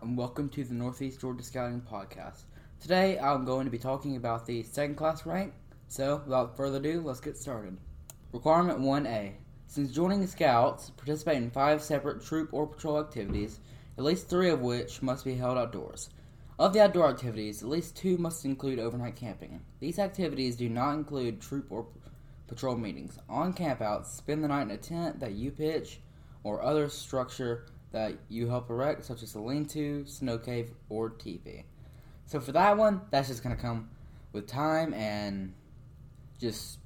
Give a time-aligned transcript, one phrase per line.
[0.00, 2.44] And welcome to the Northeast Georgia Scouting Podcast.
[2.80, 5.52] Today, I'm going to be talking about the second class rank.
[5.88, 7.76] So, without further ado, let's get started.
[8.32, 9.32] Requirement 1A
[9.66, 13.60] Since joining the Scouts, participate in five separate troop or patrol activities,
[13.98, 16.10] at least three of which must be held outdoors.
[16.58, 19.60] Of the outdoor activities, at least two must include overnight camping.
[19.80, 21.86] These activities do not include troop or
[22.46, 23.18] patrol meetings.
[23.28, 26.00] On campouts, spend the night in a tent that you pitch
[26.44, 31.10] or other structure that you help erect, such as a lean to, snow cave, or
[31.10, 31.64] teepee.
[32.26, 33.90] So for that one, that's just going to come
[34.32, 35.54] with time and
[36.40, 36.78] just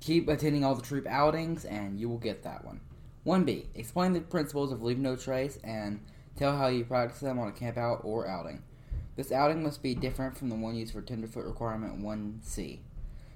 [0.00, 2.80] keep attending all the troop outings, and you will get that one.
[3.26, 3.66] 1B.
[3.74, 6.00] Explain the principles of leave no trace and
[6.36, 8.62] tell how you practice them on a campout or outing.
[9.16, 12.80] This outing must be different from the one used for Tenderfoot Requirement 1C.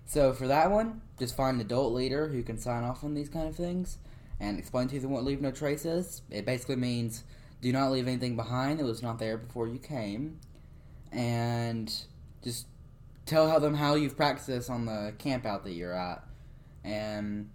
[0.05, 3.29] So for that one, just find an adult leader who can sign off on these
[3.29, 3.99] kind of things
[4.41, 6.23] and explain to them what leave no traces.
[6.31, 7.25] It basically means
[7.61, 10.39] do not leave anything behind that was not there before you came,
[11.11, 11.93] and
[12.43, 12.67] just
[13.27, 16.23] tell them how you've practiced this on the camp out that you're at,
[16.85, 17.51] and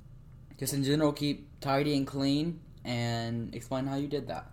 [0.60, 4.52] just in general keep tidy and clean, and explain how you did that.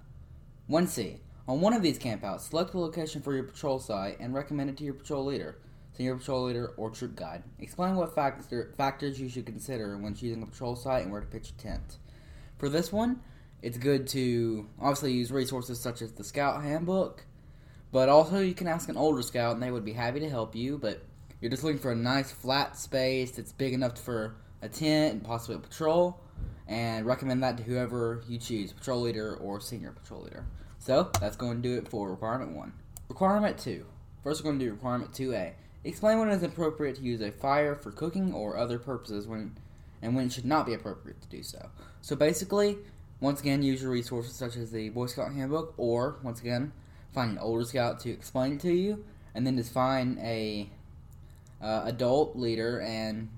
[0.70, 1.18] 1C.
[1.48, 4.76] On one of these campouts, select the location for your patrol site and recommend it
[4.76, 5.58] to your patrol leader,
[5.96, 7.42] senior patrol leader, or troop guide.
[7.58, 11.26] Explain what factor, factors you should consider when choosing a patrol site and where to
[11.26, 11.98] pitch a tent.
[12.60, 13.20] For this one,
[13.62, 17.24] it's good to obviously use resources such as the Scout Handbook,
[17.90, 20.54] but also you can ask an older scout and they would be happy to help
[20.54, 20.76] you.
[20.76, 21.02] But
[21.40, 25.24] you're just looking for a nice flat space that's big enough for a tent and
[25.24, 26.20] possibly a patrol,
[26.68, 30.44] and recommend that to whoever you choose, patrol leader or senior patrol leader.
[30.80, 32.74] So that's going to do it for requirement one.
[33.08, 33.86] Requirement two.
[34.22, 35.54] First, we're going to do requirement 2A.
[35.84, 39.56] Explain when it is appropriate to use a fire for cooking or other purposes when
[40.02, 41.70] and when it should not be appropriate to do so.
[42.00, 42.78] So basically,
[43.20, 46.72] once again, use your resources such as the Boy Scout Handbook, or once again,
[47.12, 50.70] find an older scout to explain it to you, and then just find a
[51.62, 53.28] uh, adult leader and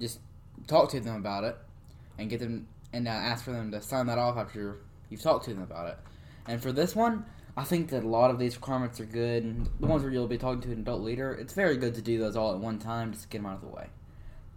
[0.00, 0.18] just
[0.66, 1.56] talk to them about it,
[2.18, 4.78] and get them and uh, ask for them to sign that off after
[5.08, 5.98] you've talked to them about it.
[6.46, 7.24] And for this one,
[7.56, 10.26] I think that a lot of these requirements are good, and the ones where you'll
[10.26, 12.78] be talking to an adult leader, it's very good to do those all at one
[12.78, 13.86] time just to get them out of the way.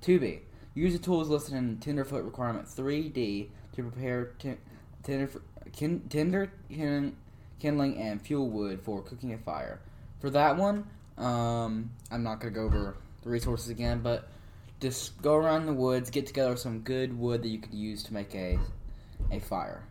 [0.02, 0.40] 2B.
[0.76, 4.56] Use the tools listed in Tenderfoot Requirement 3D to prepare t-
[5.04, 5.30] tender,
[5.72, 7.16] kin, tender kin,
[7.60, 9.80] kindling and fuel wood for cooking a fire.
[10.20, 14.28] For that one, um, I'm not going to go over the resources again, but
[14.80, 18.14] just go around the woods, get together some good wood that you could use to
[18.14, 18.58] make a,
[19.32, 19.84] a fire.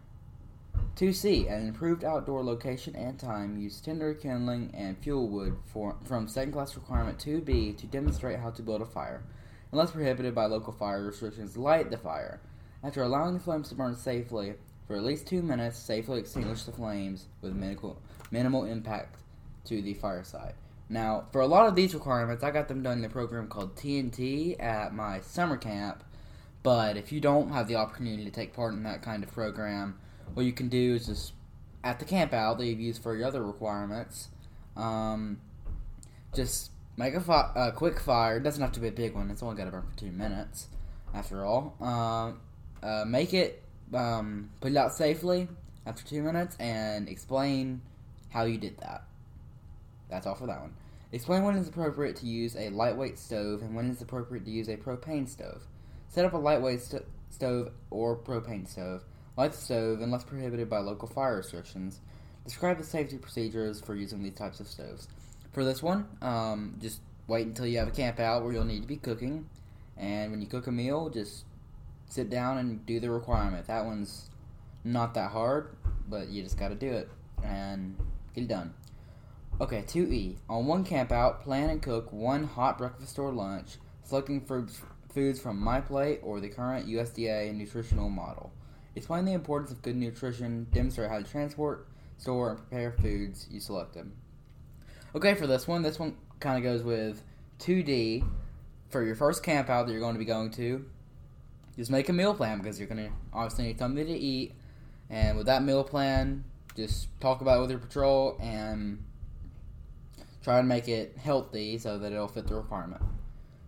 [0.97, 6.29] 2C, an improved outdoor location and time, use tinder, kindling, and fuel wood for, from
[6.29, 9.23] second class requirement 2B to demonstrate how to build a fire
[9.73, 12.41] unless prohibited by local fire restrictions, light the fire.
[12.85, 14.55] After allowing the flames to burn safely
[14.87, 18.01] for at least two minutes, safely extinguish the flames with minimal,
[18.31, 19.17] minimal impact
[19.65, 20.55] to the fire site.
[20.89, 23.77] Now, for a lot of these requirements, I got them done in a program called
[23.77, 26.05] TNT at my summer camp.
[26.63, 29.99] But if you don't have the opportunity to take part in that kind of program,
[30.35, 31.33] what you can do is just
[31.83, 34.29] at the camp out that you've used for your other requirements,
[34.77, 35.41] um,
[36.35, 38.37] just Make a, fi- a quick fire.
[38.37, 39.31] It doesn't have to be a big one.
[39.31, 40.69] It's only got to burn for two minutes,
[41.15, 41.75] after all.
[41.81, 42.33] Uh,
[42.87, 43.63] uh, make it,
[43.95, 45.49] um, put it out safely
[45.87, 47.81] after two minutes, and explain
[48.29, 49.05] how you did that.
[50.11, 50.75] That's all for that one.
[51.13, 54.69] Explain when it's appropriate to use a lightweight stove and when it's appropriate to use
[54.69, 55.63] a propane stove.
[56.09, 59.05] Set up a lightweight st- stove or propane stove.
[59.37, 62.01] Light the stove unless prohibited by local fire restrictions.
[62.45, 65.09] Describe the safety procedures for using these types of stoves
[65.53, 66.07] for this one.
[66.21, 69.49] Um, just wait until you have a camp out where you'll need to be cooking,
[69.97, 71.45] and when you cook a meal, just
[72.09, 73.67] sit down and do the requirement.
[73.67, 74.31] That one's
[74.85, 75.77] not that hard,
[76.09, 77.11] but you just got to do it
[77.43, 77.97] and
[78.35, 78.75] get it done.
[79.61, 80.37] Okay, 2E.
[80.49, 85.59] On one camp out, plan and cook one hot breakfast or lunch, selecting foods from
[85.59, 88.53] My Plate or the current USDA nutritional model.
[88.95, 91.87] Explain the importance of good nutrition, demonstrate how to transport,
[92.19, 94.11] store, and prepare foods you selected.
[95.15, 97.23] Okay, for this one, this one kind of goes with
[97.59, 98.27] 2D
[98.89, 100.87] for your first camp out that you're going to be going to.
[101.77, 104.55] Just make a meal plan because you're going to obviously need something to eat.
[105.11, 106.45] And with that meal plan,
[106.77, 109.05] just talk about it with your patrol and
[110.43, 113.03] try to make it healthy so that it'll fit the requirement.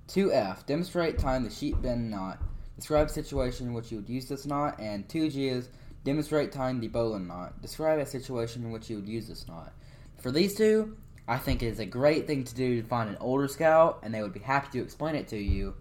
[0.08, 2.38] 2F, demonstrate tying the sheep bend knot.
[2.76, 4.80] Describe a situation in which you would use this knot.
[4.80, 5.68] And 2G is
[6.04, 7.60] demonstrate tying the bowline knot.
[7.60, 9.74] Describe a situation in which you would use this knot.
[10.16, 10.96] For these two,
[11.26, 14.14] I think it is a great thing to do to find an older scout, and
[14.14, 15.74] they would be happy to explain it to you.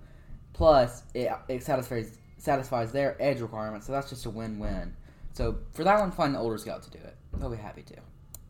[0.53, 4.93] Plus, it, it satisfies satisfies their edge requirements, so that's just a win-win.
[5.31, 7.15] So for that one, find an older scout to do it.
[7.33, 7.95] They'll be happy to.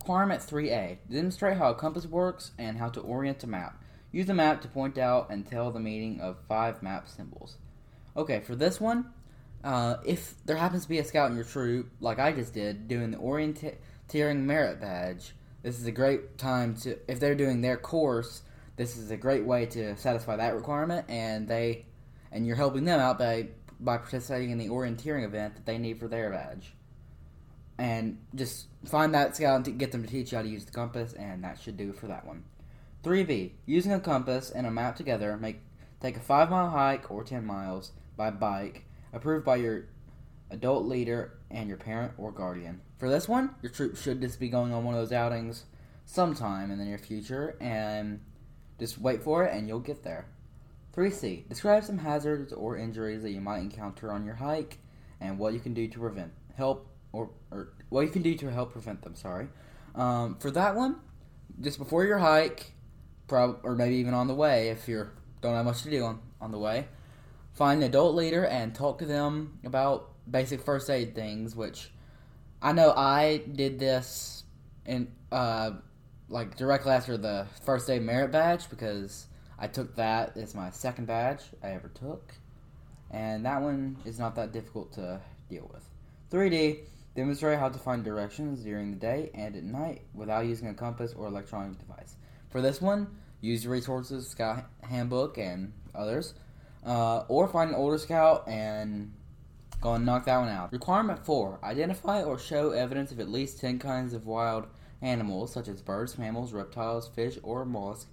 [0.01, 3.81] Requirement 3A Demonstrate how a compass works and how to orient a map.
[4.11, 7.57] Use a map to point out and tell the meaning of five map symbols.
[8.17, 9.11] Okay, for this one,
[9.63, 12.87] uh, if there happens to be a scout in your troop, like I just did,
[12.87, 17.77] doing the orienteering merit badge, this is a great time to, if they're doing their
[17.77, 18.43] course,
[18.75, 21.85] this is a great way to satisfy that requirement, and they,
[22.31, 23.47] and you're helping them out by
[23.79, 26.73] by participating in the orienteering event that they need for their badge.
[27.77, 30.71] And just find that scout and get them to teach you how to use the
[30.71, 32.43] compass, and that should do for that one.
[33.03, 33.51] 3B.
[33.65, 35.59] Using a compass and a map together, make
[35.99, 39.85] take a 5 mile hike or 10 miles by bike, approved by your
[40.49, 42.81] adult leader and your parent or guardian.
[43.03, 45.65] For this one, your troop should just be going on one of those outings
[46.05, 48.21] sometime in the near future, and
[48.79, 50.27] just wait for it and you'll get there.
[50.95, 51.49] 3C.
[51.49, 54.77] Describe some hazards or injuries that you might encounter on your hike
[55.19, 58.49] and what you can do to prevent help or, or what you can do to
[58.49, 59.15] help prevent them.
[59.15, 59.49] Sorry.
[59.95, 60.95] Um, for that one,
[61.59, 62.71] just before your hike,
[63.27, 65.09] prob- or maybe even on the way, if you
[65.41, 66.87] don't have much to do on, on the way,
[67.51, 71.53] find an adult leader and talk to them about basic first aid things.
[71.53, 71.89] Which
[72.63, 74.45] I know I did this
[74.85, 75.71] in uh,
[76.29, 79.27] like directly after the first aid merit badge because
[79.59, 82.33] I took that as my second badge I ever took,
[83.11, 85.19] and that one is not that difficult to
[85.49, 85.83] deal with.
[86.31, 86.79] 3D
[87.17, 91.13] demonstrate how to find directions during the day and at night without using a compass
[91.13, 92.15] or electronic device.
[92.49, 93.07] For this one,
[93.41, 96.33] use the resources Scout Handbook and others,
[96.85, 99.11] uh, or find an older scout and
[99.83, 100.71] go and knock that one out.
[100.71, 104.65] Requirement 4 Identify or show evidence of at least 10 kinds of wild
[105.01, 108.07] animals, such as birds, mammals, reptiles, fish, or mollusks,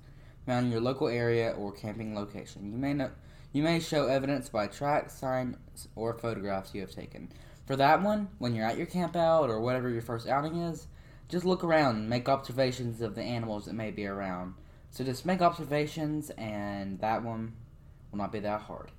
[0.44, 2.72] found in your local area or camping location.
[2.72, 3.08] You may
[3.52, 5.56] you may show evidence by tracks, signs,
[5.94, 7.30] or photographs you have taken.
[7.66, 10.88] For that one, when you're at your camp out or whatever your first outing is,
[11.28, 14.54] just look around and make observations of the animals that may be around.
[14.90, 17.52] So just make observations, and that one
[18.10, 18.90] will not be that hard.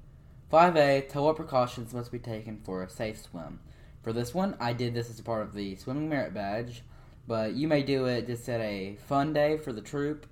[0.52, 3.60] 5A, tell what precautions must be taken for a safe swim.
[4.04, 6.84] For this one, I did this as a part of the swimming merit badge,
[7.26, 10.26] but you may do it just at a fun day for the troop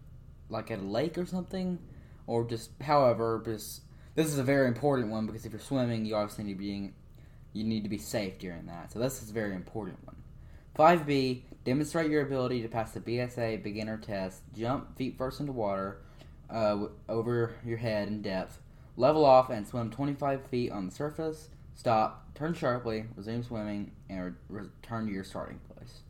[0.49, 1.79] like at a lake or something,
[2.27, 3.41] or just however.
[3.45, 3.81] Just
[4.15, 6.91] this is a very important one because if you're swimming, you obviously need to be
[7.53, 8.91] you need to be safe during that.
[8.91, 10.15] So this is a very important one.
[10.77, 14.41] 5B, demonstrate your ability to pass the BSA beginner test.
[14.55, 16.01] Jump feet first into water
[16.49, 18.59] uh, over your head in depth.
[18.99, 21.47] Level off and swim 25 feet on the surface.
[21.73, 26.01] Stop, turn sharply, resume swimming, and re- return to your starting place.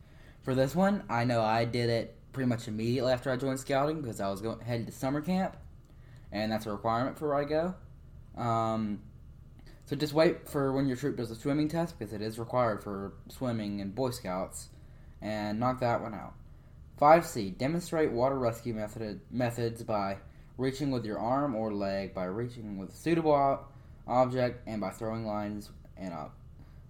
[0.42, 4.00] For this one, I know I did it pretty much immediately after I joined scouting
[4.00, 5.56] because I was going headed to summer camp,
[6.32, 7.74] and that's a requirement for where I go.
[8.36, 9.02] Um,
[9.86, 12.82] so just wait for when your troop does a swimming test because it is required
[12.82, 14.68] for swimming in Boy Scouts,
[15.22, 16.34] and knock that one out.
[17.00, 17.56] 5C.
[17.56, 20.16] Demonstrate water rescue method, methods by
[20.60, 23.66] reaching with your arm or leg, by reaching with a suitable
[24.06, 26.14] object, and by throwing lines and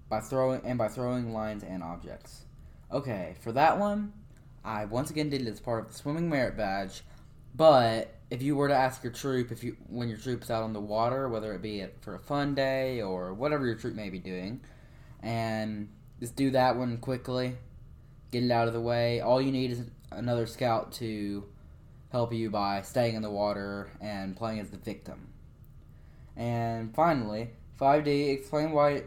[0.08, 2.44] by throwing and by throwing lines and objects.
[2.92, 4.12] Okay, for that one,
[4.64, 7.02] I once again did it as part of the swimming merit badge.
[7.54, 10.72] But if you were to ask your troop, if you when your troop's out on
[10.72, 14.18] the water, whether it be for a fun day or whatever your troop may be
[14.18, 14.60] doing,
[15.22, 17.56] and just do that one quickly,
[18.32, 19.20] get it out of the way.
[19.20, 21.44] All you need is another scout to
[22.10, 25.28] help you by staying in the water and playing as the victim.
[26.36, 27.50] And finally,
[27.80, 29.04] 5D explain why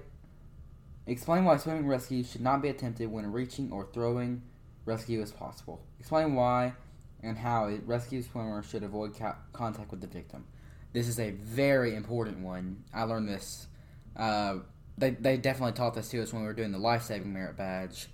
[1.05, 4.41] explain why swimming rescue should not be attempted when reaching or throwing
[4.85, 5.85] rescue as possible.
[5.99, 6.73] Explain why
[7.21, 10.45] and how a rescue swimmer should avoid ca- contact with the victim.
[10.91, 12.83] This is a very important one.
[12.93, 13.67] I learned this.
[14.15, 14.57] Uh,
[14.97, 17.57] they, they definitely taught this to us when we were doing the life saving merit
[17.57, 18.09] badge.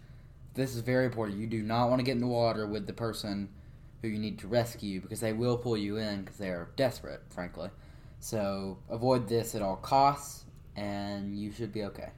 [0.54, 1.40] This is very important.
[1.40, 3.50] You do not want to get in the water with the person
[4.02, 7.22] who you need to rescue because they will pull you in because they are desperate,
[7.30, 7.70] frankly.
[8.20, 12.10] So avoid this at all costs, and you should be okay.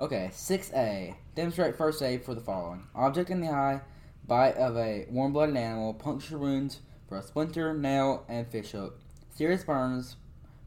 [0.00, 1.14] Okay, 6A.
[1.34, 3.80] Demonstrate first aid for the following object in the eye,
[4.26, 9.00] bite of a warm blooded animal, puncture wounds for a splinter, nail, and fish hook,
[9.34, 10.16] serious burns,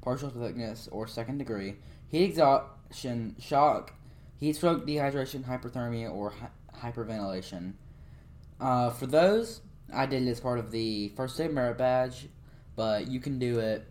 [0.01, 1.75] partial thickness, or second degree,
[2.07, 3.93] heat exhaustion, shock,
[4.37, 6.33] heat stroke, dehydration, hypothermia, or
[6.81, 7.73] hyperventilation.
[8.59, 9.61] Uh, for those,
[9.93, 12.27] I did it as part of the first aid merit badge,
[12.75, 13.87] but you can do it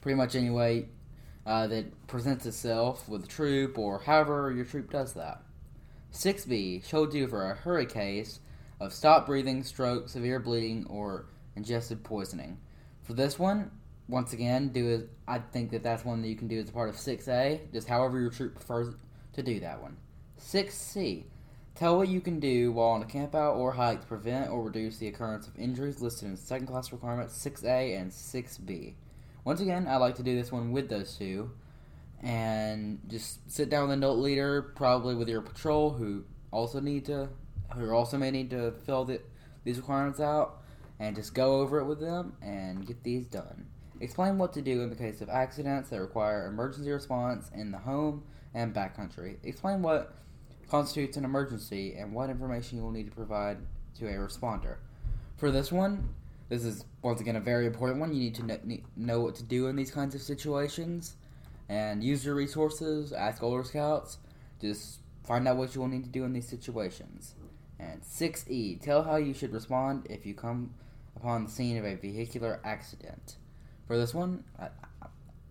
[0.00, 0.88] pretty much any way
[1.46, 5.42] uh, that presents itself with a troop or however your troop does that.
[6.12, 8.40] 6B showed you for a hurry case
[8.80, 11.26] of stop breathing, stroke, severe bleeding, or
[11.56, 12.58] ingested poisoning.
[13.02, 13.70] For this one,
[14.08, 15.10] once again, do it.
[15.26, 17.88] I think that that's one that you can do as a part of 6A, just
[17.88, 18.94] however your troop prefers
[19.34, 19.96] to do that one.
[20.40, 21.24] 6C
[21.74, 24.98] Tell what you can do while on a campout or hike to prevent or reduce
[24.98, 28.94] the occurrence of injuries listed in second class requirements 6A and 6B.
[29.44, 31.50] Once again, I like to do this one with those two.
[32.22, 37.06] And just sit down with an adult leader, probably with your patrol, who also need
[37.06, 37.30] to,
[37.74, 39.20] who also may need to fill the,
[39.64, 40.62] these requirements out,
[41.00, 43.66] and just go over it with them and get these done.
[44.00, 47.78] Explain what to do in the case of accidents that require emergency response in the
[47.78, 48.22] home
[48.54, 49.38] and backcountry.
[49.42, 50.14] Explain what
[50.72, 53.58] constitutes an emergency and what information you will need to provide
[53.94, 54.76] to a responder.
[55.36, 56.14] For this one,
[56.48, 58.14] this is once again a very important one.
[58.14, 61.16] You need to know what to do in these kinds of situations
[61.68, 64.16] and use your resources, ask older scouts,
[64.62, 67.34] just find out what you will need to do in these situations.
[67.78, 70.72] And 6E, tell how you should respond if you come
[71.16, 73.36] upon the scene of a vehicular accident.
[73.86, 74.68] For this one, I,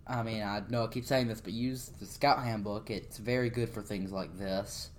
[0.08, 2.90] I mean, I know I keep saying this, but use the Scout Handbook.
[2.90, 4.90] It's very good for things like this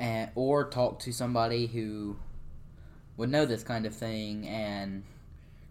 [0.00, 2.16] and or talk to somebody who
[3.18, 5.04] would know this kind of thing and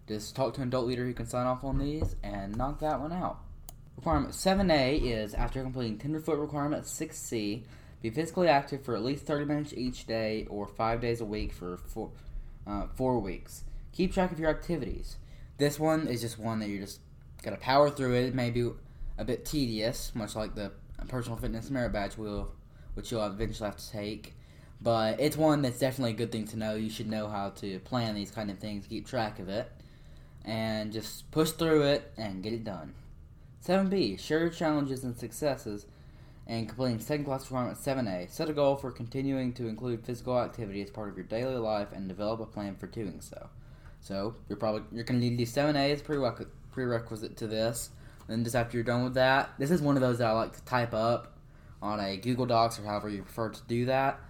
[0.06, 3.00] just talk to an adult leader who can sign off on these and knock that
[3.00, 3.40] one out.
[3.96, 7.64] Requirement 7A is after completing tenderfoot requirement 6C,
[8.02, 11.52] be physically active for at least 30 minutes each day or 5 days a week
[11.52, 12.12] for four,
[12.68, 13.64] uh, 4 weeks.
[13.92, 15.16] Keep track of your activities.
[15.58, 17.00] This one is just one that you're just
[17.42, 18.26] got to power through it.
[18.26, 18.70] It may be
[19.18, 20.70] a bit tedious, much like the
[21.08, 22.52] personal fitness merit badge will
[23.00, 24.34] which you'll eventually have to take.
[24.82, 26.74] But it's one that's definitely a good thing to know.
[26.74, 29.72] You should know how to plan these kind of things, keep track of it,
[30.44, 32.92] and just push through it and get it done.
[33.66, 35.86] 7B, share your challenges and successes
[36.46, 38.28] and completing second class requirement 7A.
[38.28, 41.88] Set a goal for continuing to include physical activity as part of your daily life
[41.92, 43.48] and develop a plan for doing so.
[44.02, 47.88] So you're probably you're going to need these 7A as prerequisite to this.
[48.28, 50.54] And just after you're done with that, this is one of those that I like
[50.54, 51.36] to type up
[51.82, 54.20] on a Google Docs or however you prefer to do that,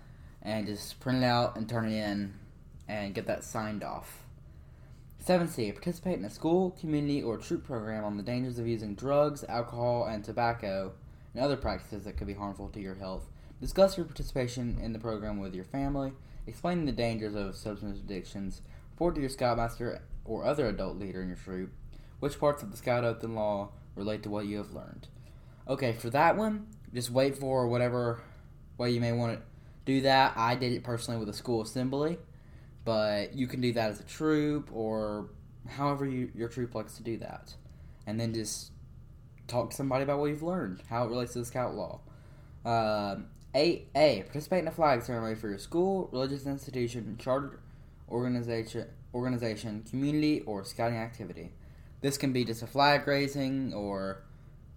[0.43, 2.35] and just print it out and turn it in
[2.89, 4.25] and get that signed off.
[5.25, 5.73] 7C.
[5.73, 10.07] Participate in a school, community, or troop program on the dangers of using drugs, alcohol,
[10.07, 10.93] and tobacco
[11.35, 13.29] and other practices that could be harmful to your health.
[13.61, 16.13] Discuss your participation in the program with your family.
[16.47, 18.63] Explain the dangers of substance addictions.
[18.93, 21.71] Report to your scoutmaster or other adult leader in your troop.
[22.19, 25.09] Which parts of the Scout Oath and Law relate to what you have learned.
[25.69, 28.21] Okay, for that one, just wait for whatever
[28.79, 29.43] way you may want to
[29.85, 30.33] do that.
[30.37, 32.19] I did it personally with a school assembly,
[32.85, 35.29] but you can do that as a troop or
[35.69, 37.55] however you, your troop likes to do that.
[38.07, 38.73] And then just
[39.47, 42.01] talk to somebody about what you've learned, how it relates to the scout law.
[42.65, 43.17] Uh,
[43.55, 47.59] a, a participate in a flag ceremony for your school, religious institution, chartered
[48.09, 51.53] organization, organization, community, or scouting activity.
[52.01, 54.23] This can be just a flag raising or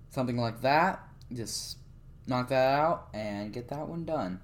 [0.10, 1.08] something like that.
[1.32, 1.78] Just
[2.28, 4.40] knock that out and get that one done.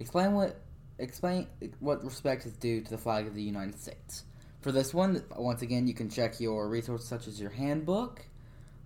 [0.00, 0.60] Explain what
[0.98, 1.46] explain
[1.80, 4.24] what respect is due to the flag of the United States.
[4.60, 8.24] For this one, once again, you can check your resources such as your handbook.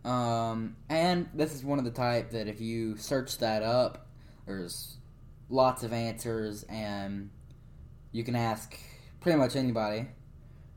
[0.04, 4.06] Um, and this is one of the type that if you search that up,
[4.46, 4.96] there's
[5.48, 7.30] lots of answers, and
[8.10, 8.76] you can ask
[9.20, 10.08] pretty much anybody, and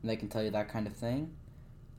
[0.02, 1.34] they can tell you that kind of thing.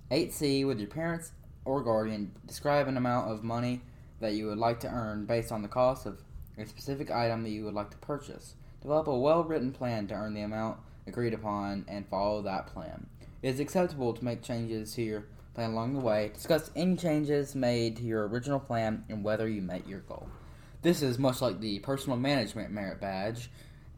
[0.09, 1.31] 8C, with your parents
[1.65, 3.81] or guardian, describe an amount of money
[4.19, 6.21] that you would like to earn based on the cost of
[6.57, 8.55] a specific item that you would like to purchase.
[8.81, 13.07] Develop a well written plan to earn the amount agreed upon and follow that plan.
[13.41, 16.31] It is acceptable to make changes to your plan along the way.
[16.33, 20.29] Discuss any changes made to your original plan and whether you met your goal.
[20.81, 23.49] This is much like the personal management merit badge.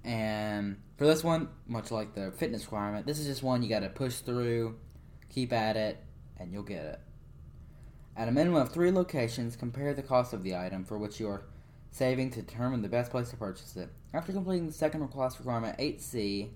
[0.04, 3.82] And for this one, much like the fitness requirement, this is just one you got
[3.82, 4.78] to push through,
[5.30, 5.98] keep at it,
[6.38, 7.00] and you'll get it.
[8.20, 11.30] At a minimum of three locations, compare the cost of the item for which you
[11.30, 11.46] are
[11.90, 13.88] saving to determine the best place to purchase it.
[14.14, 16.50] After completing the second class requirement 8C,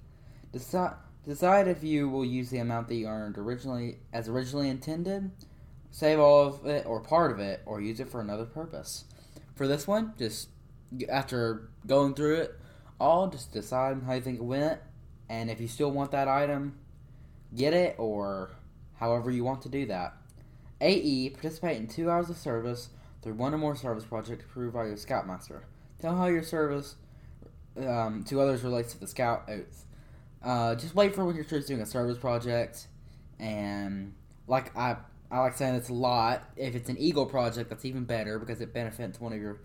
[0.51, 5.31] decide, decide if you will use the amount that you earned originally as originally intended,
[5.89, 9.05] save all of it or part of it, or use it for another purpose.
[9.55, 10.49] For this one, just
[11.07, 12.59] after going through it
[12.99, 14.81] all, just decide how you think it went,
[15.29, 16.77] and if you still want that item,
[17.55, 18.51] get it, or
[18.95, 20.17] however you want to do that.
[20.83, 22.89] AE, participate in two hours of service
[23.21, 25.63] through one or more service projects approved by your Scoutmaster.
[26.01, 26.95] Tell how your service
[27.77, 29.85] um, to others relates to the Scout Oath.
[30.43, 32.87] Uh, just wait for when your troop's doing a service project,
[33.39, 34.13] and
[34.47, 34.97] like I,
[35.31, 36.43] I like saying it's a lot.
[36.57, 39.61] If it's an Eagle project, that's even better because it benefits one of your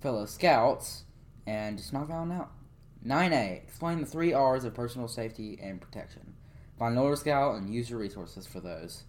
[0.00, 1.04] fellow scouts,
[1.46, 2.50] and just knock that one out.
[3.06, 3.62] 9A.
[3.62, 6.34] Explain the three R's of personal safety and protection.
[6.78, 9.04] Find an older scout and use your resources for those.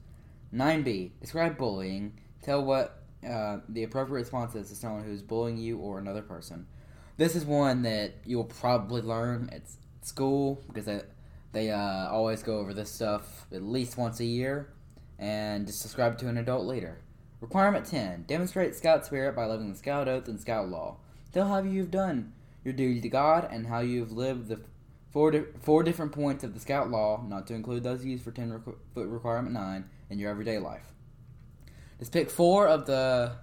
[0.54, 1.12] 9b.
[1.20, 2.20] Describe bullying.
[2.42, 6.68] Tell what uh, the appropriate response is to someone who's bullying you or another person.
[7.18, 9.62] this is one that you'll probably learn at
[10.02, 11.02] school because they,
[11.52, 14.70] they uh, always go over this stuff at least once a year.
[15.20, 17.00] And just subscribe to an adult leader.
[17.40, 18.26] Requirement 10.
[18.28, 20.98] Demonstrate Scout spirit by living the Scout Oath and Scout Law.
[21.32, 22.34] Tell how you've done
[22.64, 24.62] your duty to God and how you've lived the
[25.12, 28.32] four, di- four different points of the Scout Law, not to include those used for
[28.32, 30.86] 10 requ- foot Requirement 9, in your everyday life.
[32.00, 33.34] Just pick four of the.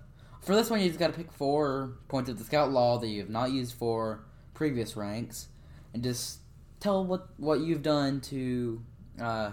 [0.41, 3.09] For this one, you just got to pick four points of the Scout Law that
[3.09, 4.25] you have not used for
[4.55, 5.49] previous ranks,
[5.93, 6.39] and just
[6.79, 8.83] tell what what you've done to
[9.21, 9.51] uh,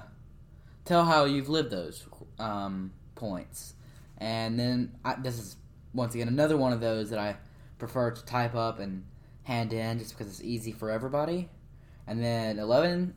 [0.86, 2.06] tell how you've lived those
[2.40, 3.74] um, points.
[4.18, 5.58] And then I, this is
[5.94, 7.36] once again another one of those that I
[7.80, 9.06] prefer to type up and
[9.44, 11.50] hand in just because it's easy for everybody.
[12.06, 13.16] And then eleven,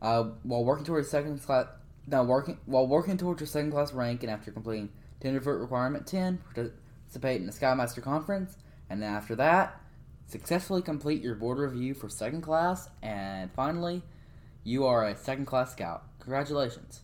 [0.00, 1.66] uh, while working towards second class,
[2.06, 4.90] now working while working towards your second class rank, and after completing
[5.20, 8.56] tenderfoot requirement ten, participate in the Scoutmaster conference,
[8.90, 9.80] and then after that,
[10.26, 14.02] successfully complete your board review for second class, and finally,
[14.64, 16.04] you are a second class scout.
[16.20, 17.02] Congratulations.